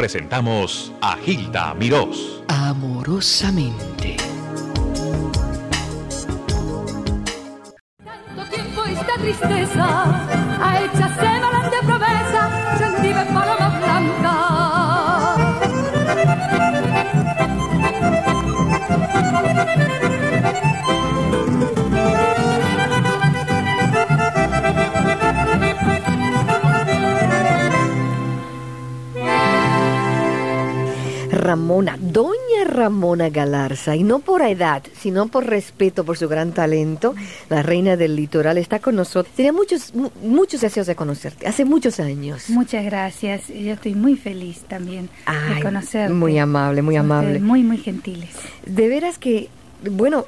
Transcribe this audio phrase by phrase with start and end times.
[0.00, 2.42] presentamos a Gilda Mirós.
[2.48, 4.16] Amorosamente.
[8.02, 10.49] Tanto tiempo esta tristeza
[31.32, 37.14] Ramona, doña Ramona Galarza, y no por edad, sino por respeto por su gran talento,
[37.48, 39.34] la reina del litoral está con nosotros.
[39.34, 42.50] Tenía muchos, mu- muchos deseos de conocerte, hace muchos años.
[42.50, 43.48] Muchas gracias.
[43.48, 46.12] Yo estoy muy feliz también Ay, de conocerte.
[46.12, 47.38] muy amable, muy amable.
[47.40, 48.30] Muy, muy gentiles.
[48.66, 49.48] De veras que,
[49.90, 50.24] bueno,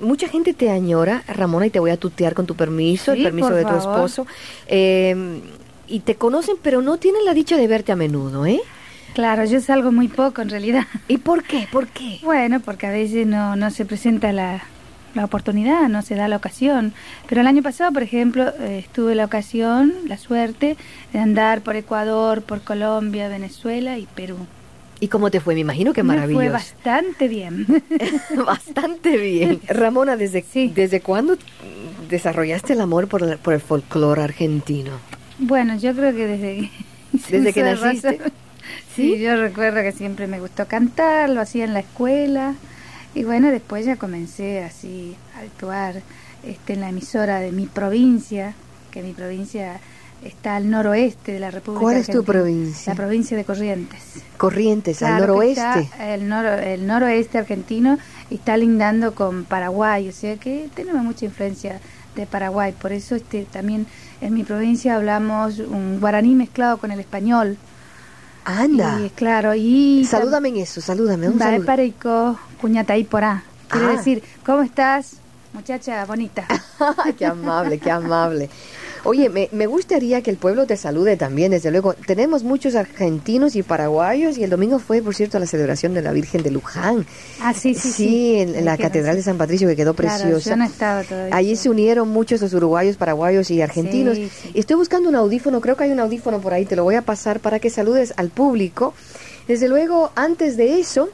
[0.00, 3.50] mucha gente te añora, Ramona, y te voy a tutear con tu permiso, el permiso
[3.50, 3.80] de tu favor.
[3.80, 4.26] esposo.
[4.66, 5.40] eh,
[5.86, 8.58] y te conocen, pero no tienen la dicha de verte a menudo, ¿eh?
[9.14, 10.84] Claro, yo salgo muy poco en realidad.
[11.08, 11.66] ¿Y por qué?
[11.70, 12.18] ¿Por qué?
[12.22, 14.62] Bueno, porque a veces no, no se presenta la,
[15.14, 16.92] la oportunidad, no se da la ocasión.
[17.28, 20.76] Pero el año pasado, por ejemplo, eh, tuve la ocasión, la suerte
[21.12, 24.36] de andar por Ecuador, por Colombia, Venezuela y Perú.
[25.00, 25.54] ¿Y cómo te fue?
[25.54, 26.40] Me imagino que Me maravilloso.
[26.40, 27.66] fue bastante bien.
[28.46, 29.60] Bastante bien.
[29.68, 30.72] Ramona, ¿desde, Sí.
[30.74, 31.36] ¿desde cuándo
[32.08, 34.92] desarrollaste el amor por, la- por el folclore argentino?
[35.38, 36.70] bueno, yo creo que desde.
[37.30, 38.18] ¿Desde que naciste?
[38.18, 38.32] razón.
[38.94, 42.54] Sí, yo recuerdo que siempre me gustó cantar, lo hacía en la escuela
[43.14, 45.96] y bueno, después ya comencé así a actuar
[46.46, 48.54] este, en la emisora de mi provincia,
[48.90, 49.78] que mi provincia
[50.24, 52.92] está al noroeste de la República ¿Cuál es tu provincia?
[52.92, 54.00] La provincia de Corrientes.
[54.36, 55.90] Corrientes, al Claro noroeste.
[56.00, 57.98] el, noro- el noroeste argentino
[58.30, 61.78] y está lindando con Paraguay, o sea que tenemos mucha influencia
[62.16, 63.86] de Paraguay, por eso este también
[64.20, 67.56] en mi provincia hablamos un guaraní mezclado con el español.
[68.44, 69.00] Anda.
[69.00, 71.28] Y claro, y Salúdame en eso, salúdame.
[71.28, 71.60] Un saludo.
[72.60, 73.42] cuñataí porá.
[73.68, 73.92] Quiere Ah.
[73.96, 75.16] decir, ¿cómo estás,
[75.52, 76.46] muchacha bonita?
[77.18, 78.50] qué amable, qué amable.
[79.04, 81.92] Oye, me, me gustaría que el pueblo te salude también, desde luego.
[81.94, 86.10] Tenemos muchos argentinos y paraguayos y el domingo fue, por cierto, la celebración de la
[86.12, 87.06] Virgen de Luján.
[87.40, 88.36] Ah, sí, sí, sí.
[88.38, 89.22] en, en la Catedral de.
[89.22, 90.50] San Patricio que quedó Claro, preciosa.
[90.50, 91.36] yo no estaba todavía.
[91.36, 94.16] Allí se unieron muchos los uruguayos, paraguayos y argentinos.
[94.16, 94.30] Sí.
[94.54, 97.02] Estoy buscando un audífono, creo que hay un audífono por ahí, te lo voy a
[97.02, 98.94] pasar para que saludes al público.
[99.46, 101.10] Desde luego, antes de eso,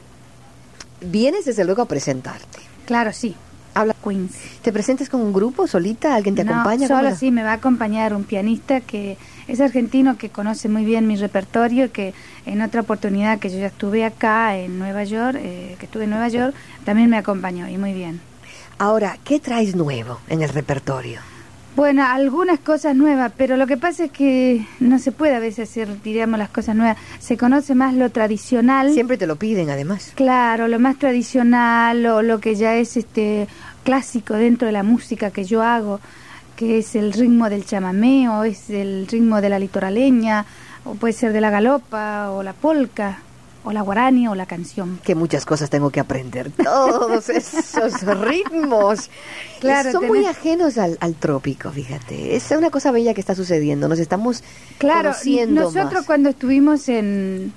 [1.01, 2.59] vienes desde luego a presentarte.
[2.87, 3.34] Claro, sí.
[3.75, 4.32] Habla, Queens.
[4.62, 6.14] ¿Te presentes con un grupo, solita?
[6.14, 6.88] ¿Alguien te no, acompaña?
[6.88, 9.16] ¿Cómo Solo sí me va a acompañar un pianista que
[9.47, 12.12] es argentino, que conoce muy bien mi repertorio, que
[12.47, 16.10] en otra oportunidad que yo ya estuve acá en Nueva York, eh, que estuve en
[16.10, 16.54] Nueva York,
[16.84, 18.20] también me acompañó y muy bien.
[18.78, 21.20] Ahora, ¿qué traes nuevo en el repertorio?
[21.76, 25.70] Bueno, algunas cosas nuevas, pero lo que pasa es que no se puede a veces
[25.70, 26.97] hacer, diríamos, las cosas nuevas.
[27.20, 28.92] Se conoce más lo tradicional.
[28.92, 30.12] Siempre te lo piden, además.
[30.14, 33.47] Claro, lo más tradicional o lo que ya es este
[33.84, 36.00] clásico dentro de la música que yo hago,
[36.56, 40.44] que es el ritmo del chamamé o es el ritmo de la litoraleña
[40.84, 43.19] o puede ser de la galopa o la polca
[43.65, 44.98] o la guarani o la canción.
[45.04, 46.50] Que muchas cosas tengo que aprender.
[46.53, 49.10] Todos esos ritmos.
[49.60, 52.37] Claro, Son muy ajenos al, al trópico, fíjate.
[52.37, 53.88] Es una cosa bella que está sucediendo.
[53.88, 54.43] Nos estamos
[54.78, 56.06] Claro, conociendo nosotros más.
[56.06, 57.53] cuando estuvimos en,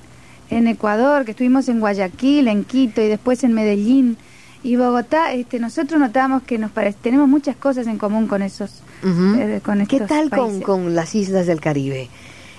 [0.49, 4.17] en Ecuador, que estuvimos en Guayaquil, en Quito y después en Medellín
[4.61, 8.81] y Bogotá, este, nosotros notamos que nos parece, tenemos muchas cosas en común con esos,
[9.03, 12.09] eh, con ¿Qué estos tal con, con las islas del Caribe?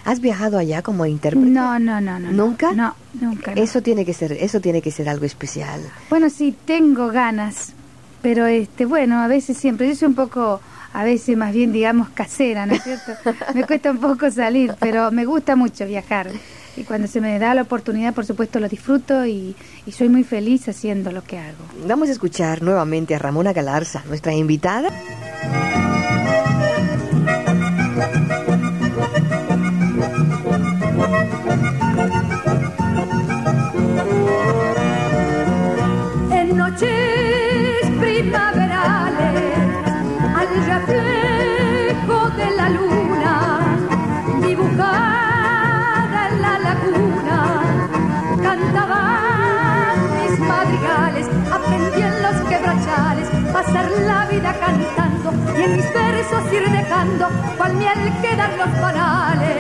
[0.05, 1.49] ¿Has viajado allá como intérprete?
[1.49, 2.31] No, no, no, no.
[2.31, 2.73] ¿Nunca?
[2.73, 3.55] No, nunca.
[3.55, 3.63] no.
[3.63, 5.81] Eso tiene que ser, eso tiene que ser algo especial.
[6.11, 7.73] Bueno, sí, tengo ganas,
[8.21, 10.61] pero este, bueno, a veces siempre, yo soy un poco,
[10.93, 13.13] a veces más bien, digamos, casera, ¿no es cierto?
[13.55, 16.31] me cuesta un poco salir, pero me gusta mucho viajar.
[16.77, 19.55] Y cuando se me da la oportunidad, por supuesto, lo disfruto y,
[19.87, 21.65] y soy muy feliz haciendo lo que hago.
[21.87, 24.91] Vamos a escuchar nuevamente a Ramona Galarza, nuestra invitada.
[54.01, 59.54] La vida cantando y en mis versos ir dejando cual miel quedan los panales.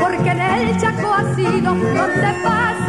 [0.00, 2.79] Porque en el Chaco ha sido donde pasa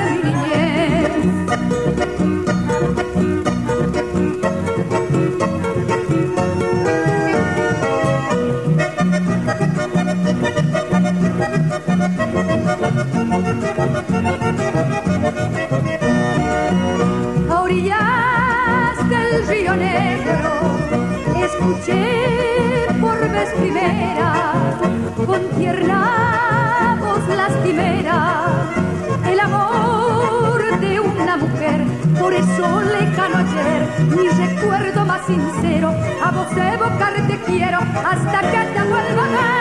[34.04, 35.94] mi recuerdo más sincero
[36.24, 39.52] a vos evocarte quiero hasta que te vuelva a ver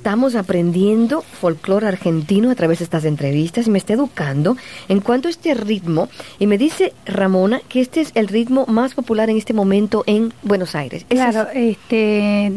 [0.00, 4.56] Estamos aprendiendo folclore argentino a través de estas entrevistas y me está educando
[4.88, 6.08] en cuanto a este ritmo.
[6.38, 10.32] Y me dice Ramona que este es el ritmo más popular en este momento en
[10.42, 11.04] Buenos Aires.
[11.10, 12.50] ¿Es Claro, este,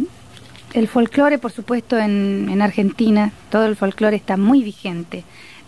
[0.74, 5.24] el folclore, por supuesto, en, en Argentina, todo el folclore está muy vigente,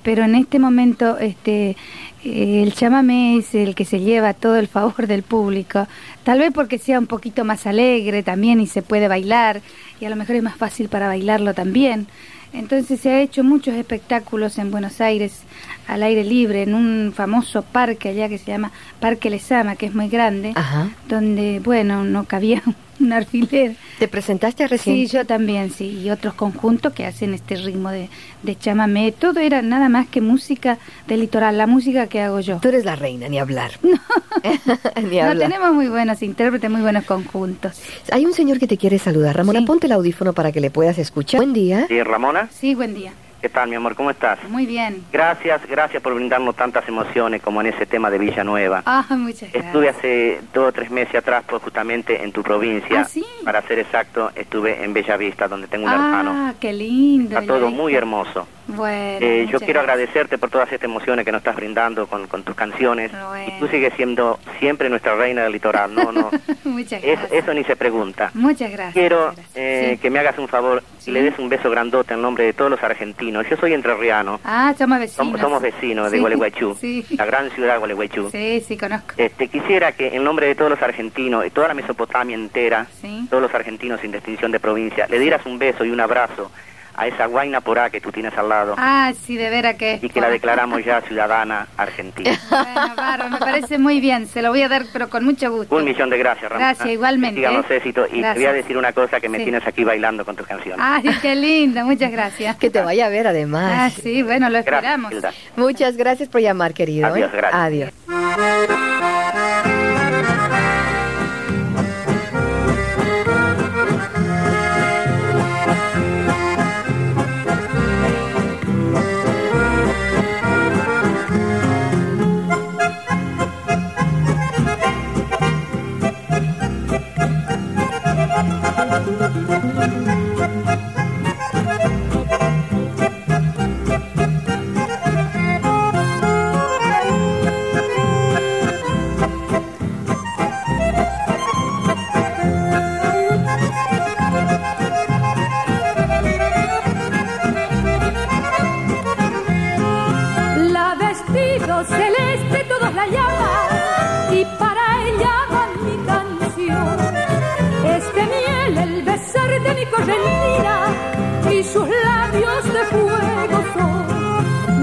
[0.05, 1.75] pero en este momento este,
[2.23, 5.87] eh, el chamamé es el que se lleva todo el favor del público,
[6.23, 9.61] tal vez porque sea un poquito más alegre también y se puede bailar,
[9.99, 12.05] y a lo mejor es más fácil para bailarlo también.
[12.53, 15.39] Entonces se ha hecho muchos espectáculos en Buenos Aires
[15.87, 19.95] al aire libre, en un famoso parque allá que se llama Parque Lesama, que es
[19.95, 20.89] muy grande, Ajá.
[21.09, 22.61] donde, bueno, no cabía
[22.99, 23.75] un alfiler.
[23.99, 24.95] ¿Te presentaste recién?
[24.95, 28.09] Sí, yo también, sí, y otros conjuntos que hacen este ritmo de,
[28.43, 29.11] de chamamé.
[29.11, 30.77] Todo era nada más que música
[31.07, 32.59] del litoral, la música que hago yo.
[32.61, 33.71] Tú eres la reina, ni hablar.
[33.83, 35.49] ni No, hablar.
[35.49, 37.81] tenemos muy buenos intérpretes, muy buenos conjuntos.
[38.11, 39.35] Hay un señor que te quiere saludar.
[39.37, 39.65] Ramona, Sí.
[39.65, 41.39] ponte el audífono para que le puedas escuchar.
[41.39, 41.85] Buen día.
[41.87, 43.13] Sí, Ramona, Sí, buen día.
[43.45, 43.93] ¿Qué tal, mi amor?
[43.93, 44.39] ¿Cómo estás?
[44.49, 45.03] Muy bien.
[45.13, 48.81] Gracias, gracias por brindarnos tantas emociones como en ese tema de Villanueva.
[48.87, 49.65] Ah, muchas gracias.
[49.65, 53.01] Estuve hace dos o tres meses atrás, pues justamente en tu provincia.
[53.01, 53.23] Ah, ¿sí?
[53.43, 56.31] Para ser exacto, estuve en Bellavista, donde tengo un hermano.
[56.33, 57.37] Ah, qué lindo.
[57.37, 58.47] Está todo muy hermoso.
[58.67, 59.83] Bueno, Eh, yo quiero gracias.
[59.83, 63.11] agradecerte por todas estas emociones que nos estás brindando con, con tus canciones.
[63.11, 63.53] Bueno.
[63.55, 65.93] Y tú sigues siendo siempre nuestra reina del litoral.
[65.93, 66.31] No, no.
[66.63, 67.43] muchas Es- gracias.
[67.43, 68.31] eso ni se pregunta.
[68.33, 68.93] Muchas gracias.
[68.93, 69.47] Quiero gracias.
[69.55, 69.97] eh, Sí.
[69.99, 71.11] que me hagas un favor Sí.
[71.11, 73.45] y le des un beso grandote en nombre de todos los argentinos.
[73.49, 74.39] Yo soy entrerriano.
[74.43, 75.15] Ah, somos vecinos.
[75.27, 77.05] Somos, somos vecinos de Gualeguaychú, Sí.
[77.17, 78.29] la gran ciudad de Gualeguaychú.
[78.31, 79.13] sí, sí, conozco.
[79.17, 82.87] Este, quisiera que en nombre de todos los argentinos y toda la Mesopotamia entera,
[83.29, 86.51] todos los argentinos sin distinción de provincia, le dieras un beso y un abrazo
[86.97, 89.99] a esa guaina porá que tú tienes al lado Ah, sí, de veras que...
[90.01, 92.31] y que la declaramos ya ciudadana argentina.
[92.49, 94.27] Bueno, bárbaro, me parece muy bien.
[94.27, 95.75] Se lo voy a dar, pero con mucho gusto.
[95.75, 96.67] Un millón de gracias, Ramona.
[96.69, 98.07] Gracias, igualmente, Que sigan los éxitos.
[98.11, 99.43] Y te voy a decir una cosa que me Sí.
[99.45, 100.79] tienes aquí bailando con tus canciones.
[100.81, 102.55] Ay, qué lindo, muchas gracias.
[102.57, 103.73] Que te vaya a ver además.
[103.75, 105.13] Ah, sí, bueno, lo esperamos.
[105.55, 107.07] Muchas gracias por llamar, querido.
[107.07, 107.37] Adiós, ¿eh?
[107.37, 107.61] gracias.
[107.61, 108.74] Adiós.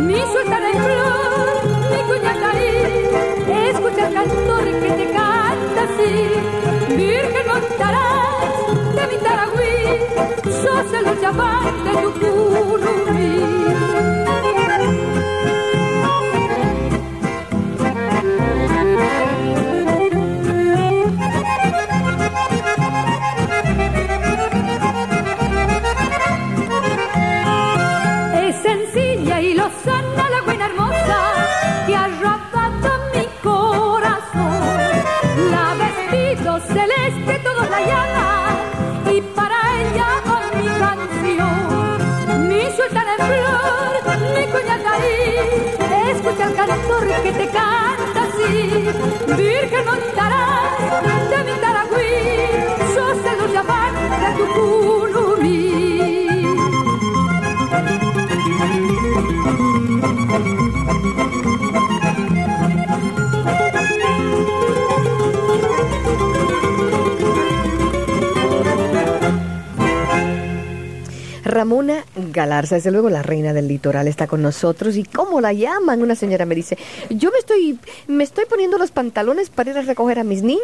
[0.07, 1.49] Mi sultana en flor,
[1.91, 2.75] mi cuñatarí,
[3.69, 6.95] escucha el cantor que te canta así.
[6.97, 8.55] Virgen montarás
[8.97, 9.75] de mi taragüí,
[10.63, 12.33] sos el chabán de tu.
[71.53, 74.97] Ramona Galarza, desde luego la reina del litoral, está con nosotros.
[74.97, 76.03] ¿Y cómo la llaman?
[76.03, 76.79] Una señora me dice,
[77.11, 77.79] yo me estoy,
[78.09, 80.61] me estoy poniendo los pantalones para ir a recoger a mis niños,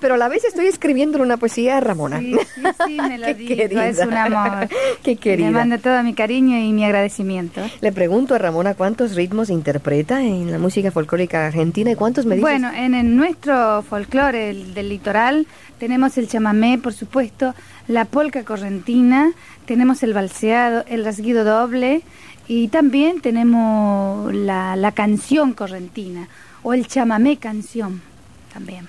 [0.00, 2.18] pero a la vez estoy escribiendo una poesía a Ramona.
[2.20, 3.86] Sí, sí, sí, me lo Qué querida.
[3.86, 4.68] es un amor.
[5.02, 5.48] Qué querida.
[5.48, 7.60] Le mando todo mi cariño y mi agradecimiento.
[7.80, 12.36] Le pregunto a Ramona cuántos ritmos interpreta en la música folclórica argentina y cuántos me
[12.36, 12.50] dices.
[12.50, 15.46] Bueno, en el nuestro folclore el del litoral
[15.78, 17.54] tenemos el chamamé, por supuesto,
[17.90, 19.32] la polca correntina,
[19.66, 22.02] tenemos el balseado, el rasguido doble
[22.46, 26.28] y también tenemos la, la canción correntina
[26.62, 28.00] o el chamamé canción
[28.52, 28.86] también.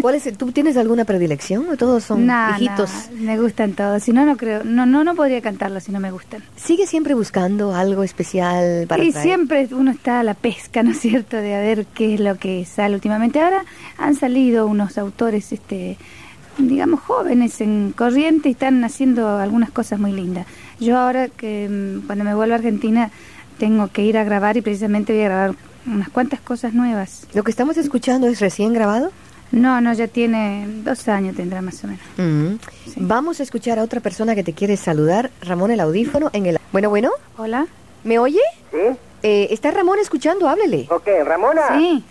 [0.00, 2.90] ¿Cuál es, el- ¿Tú tienes alguna predilección o todos son Nah, hijitos?
[2.90, 6.00] nah, me gustan todos, si no, no creo, no, no, no podría cantarlo si no
[6.00, 6.42] me gustan.
[6.56, 9.26] ¿Sigue siempre buscando algo especial para y traer?
[9.28, 12.36] siempre uno está a la pesca, ¿no es cierto?, de a ver qué es lo
[12.38, 13.40] que sale últimamente.
[13.40, 13.64] Ahora
[13.98, 15.96] han salido unos autores, este,
[16.58, 20.46] digamos, jóvenes en corriente y están haciendo algunas cosas muy lindas.
[20.80, 23.10] Yo ahora que mm, cuando me vuelvo a Argentina
[23.58, 25.54] tengo que ir a grabar y precisamente voy a grabar
[25.86, 27.26] unas cuantas cosas nuevas.
[27.34, 29.10] ¿Lo que estamos escuchando es recién grabado?
[29.52, 32.02] No, no, ya tiene dos años tendrá más o menos.
[32.16, 32.56] Mm.
[32.96, 35.30] Vamos a escuchar a otra persona que te quiere saludar.
[35.42, 36.58] Ramón, el audífono en el...
[36.72, 37.66] Bueno, bueno, Hola.
[38.02, 38.40] ¿me oye?
[38.72, 38.78] ¿Sí?
[39.22, 40.48] Eh, ¿Está Ramón escuchando?
[40.48, 40.86] Háblele.
[40.90, 41.78] Ok, Ramona.
[41.78, 42.04] Sí.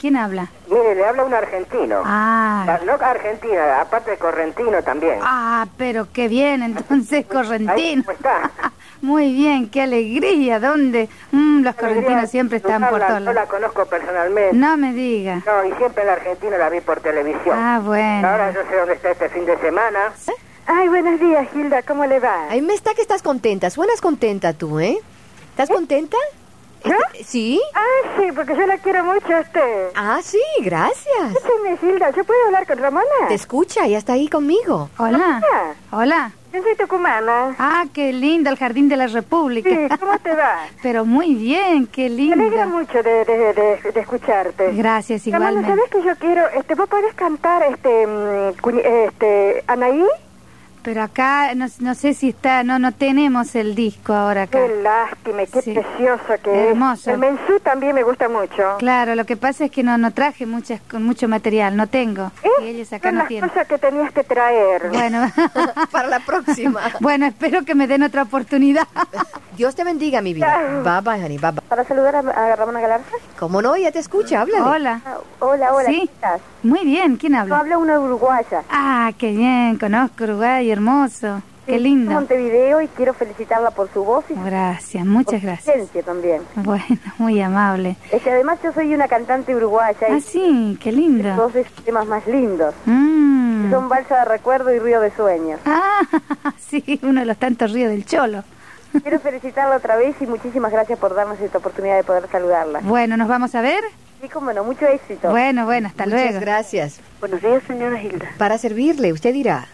[0.00, 0.48] ¿Quién habla?
[0.70, 2.00] Mire, le habla un argentino.
[2.06, 2.64] Ah.
[2.66, 5.18] Ah, No argentina, aparte de correntino también.
[5.20, 8.02] Ah, pero qué bien, entonces Ahí, correntino.
[8.04, 8.50] ¿Cómo está?
[9.02, 10.58] Muy bien, qué alegría.
[10.58, 11.10] ¿Dónde?
[11.32, 13.34] Mm, los correntinos siempre están por todos No lados.
[13.34, 14.56] la conozco personalmente.
[14.56, 15.42] No me diga.
[15.46, 17.58] No, y siempre en la Argentina la vi por televisión.
[17.58, 18.26] Ah, bueno.
[18.26, 19.98] Ahora yo sé dónde está este fin de semana.
[20.66, 22.46] Ay, buenos días, Hilda, ¿cómo le va?
[22.48, 23.68] Ahí me está que estás contenta.
[23.68, 24.98] Suenas contenta tú, ¿eh?
[25.50, 26.16] ¿Estás contenta?
[26.84, 27.60] Este- ¿Sí?
[27.74, 29.88] Ah, sí, porque yo la quiero mucho a usted.
[29.94, 31.34] Ah, sí, gracias.
[31.34, 33.04] Escúcheme, Hilda, ¿yo puedo hablar con Ramona?
[33.28, 34.88] Te escucha, ya está ahí conmigo.
[34.98, 35.40] Hola.
[35.52, 35.72] Ah.
[35.92, 36.32] Hola.
[36.52, 37.54] Yo soy tucumana.
[37.58, 39.70] Ah, qué lindo el Jardín de la República.
[39.70, 40.56] Sí, ¿cómo te va?
[40.82, 42.78] Pero muy bien, qué Me alegra lindo.
[42.78, 44.72] mucho de, de, de- de escucharte.
[44.72, 45.68] Gracias, Ramona, igualmente.
[45.76, 46.48] ¿sabes que yo quiero?
[46.58, 48.68] Este, ¿Vos podés cantar, este, mm,
[49.06, 50.04] este, Anaí?
[50.82, 54.58] Pero acá no, no sé si está, no no tenemos el disco ahora acá.
[54.66, 55.74] Qué lástima, qué Sí.
[55.74, 57.02] precioso que Hermoso.
[57.10, 57.14] es.
[57.14, 58.76] El mensú también me gusta mucho.
[58.78, 62.32] Claro, lo que pasa es que no no traje muchas con mucho material, no tengo.
[62.42, 62.48] ¿Eh?
[62.62, 63.50] Y ellos acá Son no las tienen.
[63.50, 64.88] cosas que tenías que traer.
[64.90, 65.30] Bueno.
[65.92, 66.80] Para la próxima.
[67.00, 68.86] bueno, espero que me den otra oportunidad.
[69.56, 70.80] Dios te bendiga, mi vida.
[70.82, 71.60] Bye bye, honey, bye bye.
[71.68, 73.16] Para saludar a, a Ramona Galarza.
[73.38, 73.76] ¿Cómo no?
[73.76, 74.62] Ya te escucha, háblale.
[74.62, 75.00] Hola.
[75.04, 75.96] Ah, hola, hola, Sí.
[75.98, 76.40] ¿cómo estás?
[76.62, 77.58] Muy bien, ¿quién Yo habla?
[77.58, 78.62] hablo una uruguaya.
[78.70, 81.42] Ah, qué bien, conozco Uruguay, hermoso.
[81.66, 82.10] Qué lindo.
[82.12, 85.76] Montevideo y quiero felicitarla por su voz y su Gracias, muchas gracias.
[86.04, 86.42] también.
[86.56, 86.84] Bueno,
[87.18, 87.96] muy amable.
[88.10, 91.32] Es que además yo soy una cantante uruguaya Ah, y sí, qué lindo.
[91.36, 92.74] dos de sus temas más lindos.
[92.86, 93.70] Mm.
[93.70, 95.60] Son Balsa de Recuerdo y Río de Sueños.
[95.64, 96.00] Ah,
[96.58, 98.42] sí, uno de los tantos ríos del Cholo.
[99.02, 102.80] Quiero felicitarla otra vez y muchísimas gracias por darnos esta oportunidad de poder saludarla.
[102.82, 103.84] Bueno, ¿nos vamos a ver?
[104.20, 105.30] Sí, como no, mucho éxito.
[105.30, 106.40] Bueno, bueno, hasta Muchas luego.
[106.40, 106.98] gracias.
[107.20, 108.26] Buenos días, señora Hilda.
[108.38, 109.68] Para servirle, usted dirá.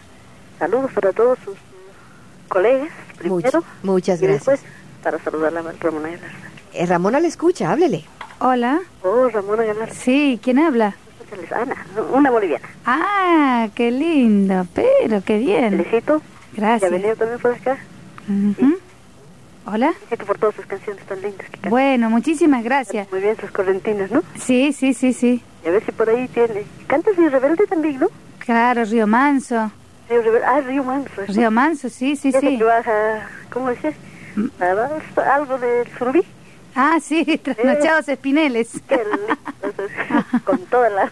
[0.59, 1.55] Saludos para todos sus
[2.47, 2.89] colegas,
[3.23, 4.45] Much- muchas y gracias.
[4.61, 4.73] después
[5.03, 6.37] para saludar a Ramona Galarza.
[6.73, 8.03] Eh, Ramona le escucha, háblele.
[8.39, 8.79] Hola.
[9.03, 9.93] Oh, Ramona Galarza.
[9.95, 10.95] Sí, ¿quién habla?
[11.53, 12.67] Ana, una boliviana.
[12.85, 15.71] Ah, qué lindo, pero qué bien.
[15.77, 16.21] Felicito.
[16.53, 16.91] ¿Ya Gracias.
[16.91, 17.77] venido también por acá?
[19.65, 19.93] Hola.
[19.93, 21.69] Felicito por todas sus canciones tan lindas que.
[21.69, 23.11] Bueno, muchísimas gracias.
[23.11, 24.23] Muy bien, sus correntinas, ¿no?
[24.39, 25.43] Sí, sí, sí, sí.
[25.65, 26.63] Y a ver si por ahí tiene.
[26.87, 28.07] Cantas Río Rebelde también, ¿no?
[28.39, 29.71] Claro, Río Manso.
[30.09, 30.45] Río Rebelde.
[30.45, 31.11] Ah, Río Manso.
[31.27, 32.49] Río Manso, sí, sí, Ese sí.
[32.55, 32.57] Mm.
[32.59, 33.95] que baja, ¿cómo dices?
[34.59, 36.21] La balsa, Algo del surubí.
[36.75, 38.69] Ah, sí, trasnochados espineles.
[38.87, 39.37] Qué lindo.
[40.45, 41.11] Con toda la...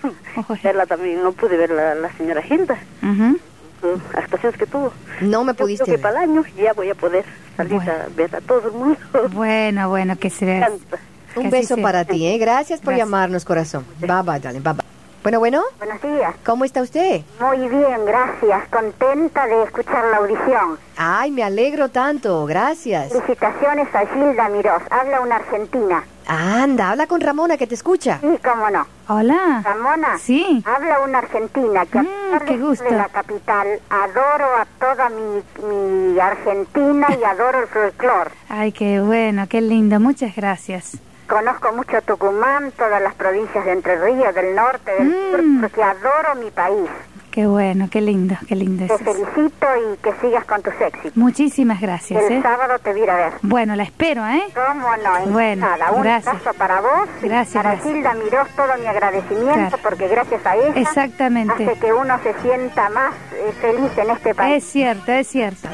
[0.63, 2.77] Verla también, no pude ver la, la señora Hilda.
[3.01, 3.39] Ujú.
[3.81, 4.93] sus actuaciones que tuvo.
[5.21, 6.13] No me Yo pudiste creo que ver.
[6.13, 7.25] para el año ya voy a poder
[7.57, 7.91] salir Bueno.
[7.91, 8.97] a ver a todo el mundo.
[9.31, 10.67] Bueno, bueno, que se Me vea.
[10.67, 10.97] encanta.
[11.35, 11.83] Un Que beso sea.
[11.83, 12.37] para ti, ¿eh?
[12.37, 13.07] Gracias por Gracias.
[13.07, 13.85] llamarnos, corazón.
[13.99, 14.94] Bye bye, darling, bye bye.
[15.25, 16.35] Bueno, bueno, Buenos días.
[16.45, 17.21] ¿cómo está usted?
[17.39, 18.67] Muy bien, gracias.
[18.69, 20.77] Contenta de escuchar la audición.
[20.97, 23.11] Ay, me alegro tanto, gracias.
[23.11, 24.83] Felicitaciones a Gilda Mirós.
[24.91, 26.03] Habla una argentina.
[26.27, 28.19] Anda, habla con Ramona que te escucha.
[28.21, 28.85] Sí, cómo no.
[29.07, 29.63] Hola.
[29.65, 30.19] Ramona.
[30.19, 30.63] Sí.
[30.63, 32.83] Habla una argentina que a Mm, qué gusto.
[32.83, 38.29] de la capital adoro a toda mi, mi Argentina y adoro el folclore.
[38.47, 39.99] Ay, qué bueno, qué lindo.
[39.99, 40.99] Muchas gracias.
[41.27, 45.31] Conozco mucho Tucumán, todas las provincias de Entre Ríos, del norte, del Mm.
[45.31, 46.89] sur, porque adoro mi país.
[47.31, 49.03] Qué bueno, qué lindo, qué lindo Te eso.
[49.03, 51.17] felicito y que sigas con tus éxitos.
[51.17, 52.41] Muchísimas gracias, El ¿eh?
[52.41, 53.33] sábado te voy a ver.
[53.41, 54.41] Bueno, la espero, ¿eh?
[54.53, 55.31] ¿Cómo no?
[55.33, 56.33] Bueno, Nada, un gracias.
[56.33, 57.09] abrazo para vos.
[57.21, 57.93] Gracias, Para gracias.
[57.93, 59.77] Hilda Mirós, todo mi agradecimiento, Claro.
[59.83, 61.53] porque gracias a ella Exactamente.
[61.65, 64.63] hace que uno se sienta más eh, feliz en este país.
[64.63, 65.67] Es cierto, es cierto.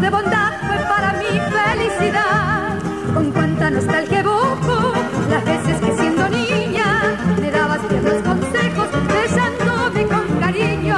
[0.00, 2.78] De bondad fue para mi felicidad.
[3.14, 4.92] Con cuánta nostalgia evoco
[5.28, 10.96] las veces que siendo niña me dabas tiernos consejos, besándome con cariño.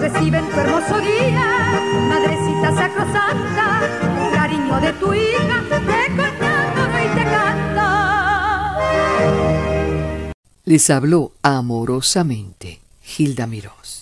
[0.00, 3.80] Reciben tu hermoso día, madrecita sacrosanta,
[4.32, 8.78] cariño de tu hija, que con amor hoy te canta.
[10.64, 13.97] Les habló amorosamente Gilda Mirós.